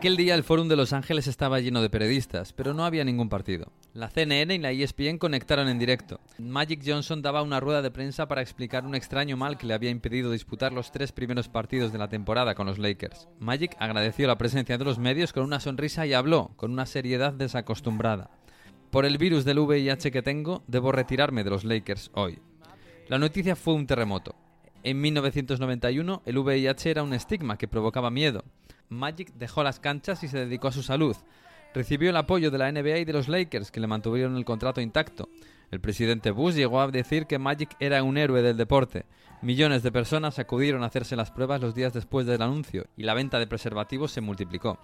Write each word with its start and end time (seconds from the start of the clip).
Aquel 0.00 0.16
día 0.16 0.34
el 0.34 0.44
Fórum 0.44 0.66
de 0.66 0.76
Los 0.76 0.94
Ángeles 0.94 1.26
estaba 1.26 1.60
lleno 1.60 1.82
de 1.82 1.90
periodistas, 1.90 2.54
pero 2.54 2.72
no 2.72 2.86
había 2.86 3.04
ningún 3.04 3.28
partido. 3.28 3.70
La 3.92 4.08
CNN 4.08 4.54
y 4.54 4.56
la 4.56 4.70
ESPN 4.70 5.18
conectaron 5.18 5.68
en 5.68 5.78
directo. 5.78 6.20
Magic 6.38 6.80
Johnson 6.82 7.20
daba 7.20 7.42
una 7.42 7.60
rueda 7.60 7.82
de 7.82 7.90
prensa 7.90 8.26
para 8.26 8.40
explicar 8.40 8.86
un 8.86 8.94
extraño 8.94 9.36
mal 9.36 9.58
que 9.58 9.66
le 9.66 9.74
había 9.74 9.90
impedido 9.90 10.30
disputar 10.30 10.72
los 10.72 10.90
tres 10.90 11.12
primeros 11.12 11.50
partidos 11.50 11.92
de 11.92 11.98
la 11.98 12.08
temporada 12.08 12.54
con 12.54 12.66
los 12.66 12.78
Lakers. 12.78 13.28
Magic 13.40 13.76
agradeció 13.78 14.26
la 14.26 14.38
presencia 14.38 14.78
de 14.78 14.84
los 14.86 14.98
medios 14.98 15.34
con 15.34 15.42
una 15.42 15.60
sonrisa 15.60 16.06
y 16.06 16.14
habló, 16.14 16.52
con 16.56 16.72
una 16.72 16.86
seriedad 16.86 17.34
desacostumbrada. 17.34 18.30
Por 18.90 19.04
el 19.04 19.18
virus 19.18 19.44
del 19.44 19.58
VIH 19.58 20.10
que 20.10 20.22
tengo, 20.22 20.62
debo 20.66 20.92
retirarme 20.92 21.44
de 21.44 21.50
los 21.50 21.64
Lakers 21.64 22.10
hoy. 22.14 22.38
La 23.08 23.18
noticia 23.18 23.54
fue 23.54 23.74
un 23.74 23.86
terremoto. 23.86 24.34
En 24.82 24.98
1991, 24.98 26.22
el 26.24 26.38
VIH 26.38 26.90
era 26.90 27.02
un 27.02 27.12
estigma 27.12 27.58
que 27.58 27.68
provocaba 27.68 28.10
miedo. 28.10 28.44
Magic 28.90 29.32
dejó 29.34 29.62
las 29.62 29.80
canchas 29.80 30.22
y 30.24 30.28
se 30.28 30.38
dedicó 30.38 30.68
a 30.68 30.72
su 30.72 30.82
salud. 30.82 31.16
Recibió 31.72 32.10
el 32.10 32.16
apoyo 32.16 32.50
de 32.50 32.58
la 32.58 32.70
NBA 32.70 32.98
y 32.98 33.04
de 33.04 33.12
los 33.12 33.28
Lakers, 33.28 33.70
que 33.70 33.80
le 33.80 33.86
mantuvieron 33.86 34.36
el 34.36 34.44
contrato 34.44 34.80
intacto. 34.80 35.28
El 35.70 35.80
presidente 35.80 36.32
Bush 36.32 36.54
llegó 36.54 36.80
a 36.80 36.88
decir 36.88 37.26
que 37.26 37.38
Magic 37.38 37.76
era 37.78 38.02
un 38.02 38.18
héroe 38.18 38.42
del 38.42 38.56
deporte. 38.56 39.06
Millones 39.42 39.84
de 39.84 39.92
personas 39.92 40.40
acudieron 40.40 40.82
a 40.82 40.86
hacerse 40.86 41.14
las 41.14 41.30
pruebas 41.30 41.60
los 41.60 41.74
días 41.74 41.92
después 41.92 42.26
del 42.26 42.42
anuncio 42.42 42.86
y 42.96 43.04
la 43.04 43.14
venta 43.14 43.38
de 43.38 43.46
preservativos 43.46 44.10
se 44.10 44.20
multiplicó. 44.20 44.78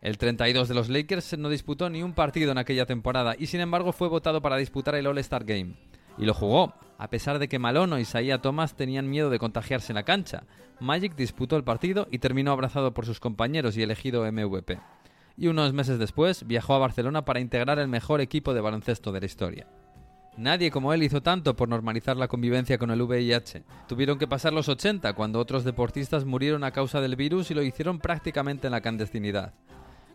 El 0.00 0.16
32 0.16 0.68
de 0.68 0.74
los 0.74 0.88
Lakers 0.88 1.36
no 1.36 1.48
disputó 1.48 1.90
ni 1.90 2.04
un 2.04 2.12
partido 2.12 2.52
en 2.52 2.58
aquella 2.58 2.86
temporada 2.86 3.34
y 3.36 3.48
sin 3.48 3.60
embargo 3.60 3.92
fue 3.92 4.06
votado 4.06 4.40
para 4.40 4.56
disputar 4.56 4.94
el 4.94 5.08
All-Star 5.08 5.44
Game. 5.44 5.74
Y 6.16 6.24
lo 6.24 6.34
jugó, 6.34 6.72
a 6.98 7.08
pesar 7.08 7.38
de 7.38 7.48
que 7.48 7.60
Malono 7.60 7.98
y 7.98 8.02
Isaiah 8.02 8.42
Thomas 8.42 8.74
tenían 8.74 9.08
miedo 9.08 9.30
de 9.30 9.38
contagiarse 9.38 9.92
en 9.92 9.96
la 9.96 10.02
cancha. 10.02 10.42
Magic 10.80 11.14
disputó 11.14 11.56
el 11.56 11.64
partido 11.64 12.08
y 12.10 12.18
terminó 12.18 12.50
abrazado 12.50 12.92
por 12.92 13.06
sus 13.06 13.20
compañeros 13.20 13.76
y 13.76 13.82
elegido 13.82 14.30
MVP. 14.30 14.78
Y 15.36 15.46
unos 15.46 15.72
meses 15.72 16.00
después 16.00 16.46
viajó 16.46 16.74
a 16.74 16.78
Barcelona 16.78 17.24
para 17.24 17.40
integrar 17.40 17.78
el 17.78 17.86
mejor 17.86 18.20
equipo 18.20 18.52
de 18.52 18.60
baloncesto 18.60 19.12
de 19.12 19.20
la 19.20 19.26
historia. 19.26 19.66
Nadie 20.36 20.70
como 20.70 20.92
él 20.92 21.02
hizo 21.02 21.20
tanto 21.20 21.56
por 21.56 21.68
normalizar 21.68 22.16
la 22.16 22.28
convivencia 22.28 22.78
con 22.78 22.90
el 22.90 23.02
VIH. 23.02 23.64
Tuvieron 23.88 24.18
que 24.18 24.28
pasar 24.28 24.52
los 24.52 24.68
80 24.68 25.12
cuando 25.14 25.40
otros 25.40 25.64
deportistas 25.64 26.24
murieron 26.24 26.62
a 26.62 26.70
causa 26.70 27.00
del 27.00 27.16
virus 27.16 27.50
y 27.50 27.54
lo 27.54 27.62
hicieron 27.62 27.98
prácticamente 27.98 28.68
en 28.68 28.72
la 28.72 28.80
clandestinidad. 28.80 29.54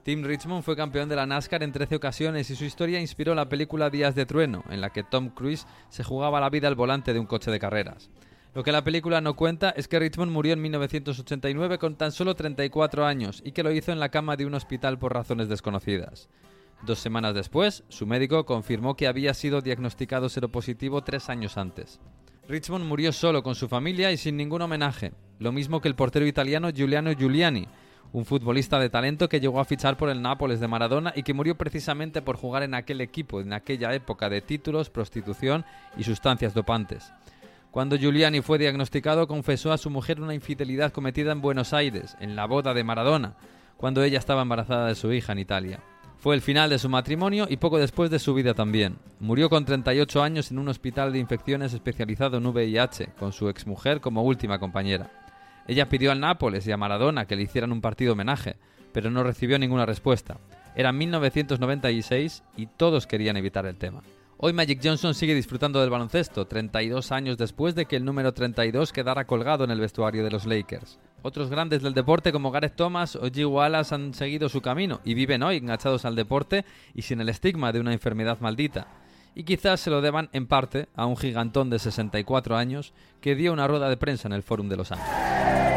Tim 0.03 0.21
Richmond 0.25 0.63
fue 0.63 0.75
campeón 0.75 1.07
de 1.07 1.15
la 1.15 1.25
NASCAR 1.25 1.63
en 1.63 1.71
13 1.71 1.95
ocasiones 1.95 2.49
y 2.49 2.57
su 2.57 2.65
historia 2.65 2.99
inspiró 2.99 3.33
la 3.35 3.47
película 3.47 3.89
Días 3.89 4.15
de 4.15 4.25
Trueno, 4.25 4.65
en 4.69 4.81
la 4.81 4.89
que 4.89 5.03
Tom 5.03 5.29
Cruise 5.29 5.65
se 5.87 6.03
jugaba 6.03 6.41
la 6.41 6.49
vida 6.49 6.67
al 6.67 6.75
volante 6.75 7.13
de 7.13 7.19
un 7.19 7.25
coche 7.25 7.51
de 7.51 7.59
carreras. 7.59 8.09
Lo 8.53 8.63
que 8.63 8.73
la 8.73 8.83
película 8.83 9.21
no 9.21 9.37
cuenta 9.37 9.69
es 9.69 9.87
que 9.87 9.99
Richmond 9.99 10.31
murió 10.31 10.53
en 10.53 10.61
1989 10.61 11.77
con 11.77 11.95
tan 11.95 12.11
solo 12.11 12.35
34 12.35 13.05
años 13.05 13.41
y 13.45 13.53
que 13.53 13.63
lo 13.63 13.71
hizo 13.71 13.93
en 13.93 13.99
la 14.01 14.09
cama 14.09 14.35
de 14.35 14.45
un 14.45 14.55
hospital 14.55 14.99
por 14.99 15.13
razones 15.13 15.47
desconocidas. 15.47 16.27
Dos 16.85 16.99
semanas 16.99 17.33
después, 17.33 17.85
su 17.87 18.05
médico 18.05 18.45
confirmó 18.45 18.97
que 18.97 19.07
había 19.07 19.33
sido 19.33 19.61
diagnosticado 19.61 20.27
seropositivo 20.27 21.01
tres 21.05 21.29
años 21.29 21.57
antes. 21.57 22.01
Richmond 22.49 22.83
murió 22.83 23.13
solo 23.13 23.41
con 23.41 23.55
su 23.55 23.69
familia 23.69 24.11
y 24.11 24.17
sin 24.17 24.35
ningún 24.35 24.61
homenaje, 24.61 25.13
lo 25.39 25.53
mismo 25.53 25.79
que 25.79 25.87
el 25.87 25.95
portero 25.95 26.27
italiano 26.27 26.71
Giuliano 26.71 27.13
Giuliani, 27.13 27.69
un 28.13 28.25
futbolista 28.25 28.79
de 28.79 28.89
talento 28.89 29.27
que 29.27 29.39
llegó 29.39 29.59
a 29.59 29.65
fichar 29.65 29.97
por 29.97 30.09
el 30.09 30.21
Nápoles 30.21 30.59
de 30.59 30.67
Maradona 30.67 31.11
y 31.15 31.23
que 31.23 31.33
murió 31.33 31.55
precisamente 31.55 32.21
por 32.21 32.37
jugar 32.37 32.61
en 32.63 32.75
aquel 32.75 33.01
equipo, 33.01 33.41
en 33.41 33.53
aquella 33.53 33.93
época 33.93 34.29
de 34.29 34.41
títulos, 34.41 34.91
prostitución 34.91 35.65
y 35.97 36.03
sustancias 36.03 36.53
dopantes. 36.53 37.11
Cuando 37.71 37.97
Giuliani 37.97 38.41
fue 38.41 38.59
diagnosticado, 38.59 39.27
confesó 39.27 39.71
a 39.71 39.79
su 39.79 39.89
mujer 39.89 40.21
una 40.21 40.35
infidelidad 40.35 40.93
cometida 40.93 41.31
en 41.31 41.41
Buenos 41.41 41.73
Aires, 41.73 42.15
en 42.19 42.35
la 42.35 42.45
boda 42.45 42.75
de 42.75 42.83
Maradona, 42.83 43.35
cuando 43.77 44.03
ella 44.03 44.19
estaba 44.19 44.43
embarazada 44.43 44.87
de 44.87 44.95
su 44.95 45.11
hija 45.11 45.33
en 45.33 45.39
Italia. 45.39 45.79
Fue 46.19 46.35
el 46.35 46.41
final 46.41 46.69
de 46.69 46.77
su 46.77 46.87
matrimonio 46.87 47.47
y 47.49 47.57
poco 47.57 47.79
después 47.79 48.11
de 48.11 48.19
su 48.19 48.35
vida 48.35 48.53
también. 48.53 48.99
Murió 49.19 49.49
con 49.49 49.65
38 49.65 50.21
años 50.21 50.51
en 50.51 50.59
un 50.59 50.69
hospital 50.69 51.11
de 51.11 51.19
infecciones 51.19 51.73
especializado 51.73 52.37
en 52.37 52.45
VIH, 52.45 53.07
con 53.17 53.33
su 53.33 53.49
exmujer 53.49 54.01
como 54.01 54.21
última 54.21 54.59
compañera. 54.59 55.22
Ella 55.67 55.87
pidió 55.87 56.11
al 56.11 56.19
Nápoles 56.19 56.67
y 56.67 56.71
a 56.71 56.77
Maradona 56.77 57.25
que 57.25 57.35
le 57.35 57.43
hicieran 57.43 57.71
un 57.71 57.81
partido 57.81 58.13
homenaje, 58.13 58.57
pero 58.91 59.09
no 59.09 59.23
recibió 59.23 59.57
ninguna 59.57 59.85
respuesta. 59.85 60.37
Era 60.75 60.91
1996 60.91 62.43
y 62.57 62.67
todos 62.67 63.07
querían 63.07 63.37
evitar 63.37 63.65
el 63.65 63.77
tema. 63.77 64.01
Hoy 64.37 64.51
Magic 64.51 64.81
Johnson 64.83 65.13
sigue 65.13 65.35
disfrutando 65.35 65.79
del 65.79 65.89
baloncesto, 65.89 66.47
32 66.47 67.13
años 67.13 67.37
después 67.37 67.75
de 67.75 67.85
que 67.85 67.95
el 67.95 68.03
número 68.03 68.33
32 68.33 68.91
quedara 68.91 69.25
colgado 69.25 69.63
en 69.63 69.71
el 69.71 69.79
vestuario 69.79 70.23
de 70.23 70.31
los 70.31 70.45
Lakers. 70.45 70.99
Otros 71.21 71.49
grandes 71.49 71.81
del 71.81 71.93
deporte 71.93 72.33
como 72.33 72.51
Gareth 72.51 72.75
Thomas 72.75 73.15
o 73.15 73.27
G. 73.27 73.49
Wallace 73.49 73.95
han 73.95 74.13
seguido 74.13 74.49
su 74.49 74.59
camino 74.59 74.99
y 75.05 75.13
viven 75.13 75.43
hoy 75.43 75.57
enganchados 75.57 76.03
al 76.03 76.17
deporte 76.17 76.65
y 76.93 77.03
sin 77.03 77.21
el 77.21 77.29
estigma 77.29 77.71
de 77.71 77.79
una 77.79 77.93
enfermedad 77.93 78.39
maldita 78.41 78.87
y 79.35 79.43
quizás 79.43 79.79
se 79.79 79.89
lo 79.89 80.01
deban 80.01 80.29
en 80.33 80.47
parte 80.47 80.87
a 80.95 81.05
un 81.05 81.17
gigantón 81.17 81.69
de 81.69 81.79
64 81.79 82.55
años 82.55 82.93
que 83.21 83.35
dio 83.35 83.53
una 83.53 83.67
rueda 83.67 83.89
de 83.89 83.97
prensa 83.97 84.27
en 84.27 84.33
el 84.33 84.43
Fórum 84.43 84.69
de 84.69 84.77
Los 84.77 84.91
Ángeles. 84.91 85.72